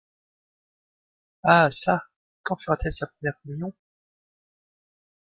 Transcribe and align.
Ah 1.43 1.69
çà! 1.69 2.01
quand 2.41 2.55
fera-t-elle 2.55 2.91
sa 2.91 3.05
première 3.05 3.39
communion? 3.43 3.71